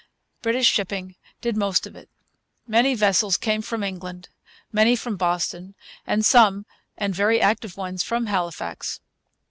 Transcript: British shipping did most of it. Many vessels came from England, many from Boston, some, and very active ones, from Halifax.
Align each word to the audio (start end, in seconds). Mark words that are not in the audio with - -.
British 0.41 0.65
shipping 0.65 1.13
did 1.41 1.55
most 1.55 1.85
of 1.85 1.95
it. 1.95 2.09
Many 2.65 2.95
vessels 2.95 3.37
came 3.37 3.61
from 3.61 3.83
England, 3.83 4.29
many 4.71 4.95
from 4.95 5.15
Boston, 5.15 5.75
some, 6.21 6.65
and 6.97 7.13
very 7.13 7.39
active 7.39 7.77
ones, 7.77 8.01
from 8.01 8.25
Halifax. 8.25 8.99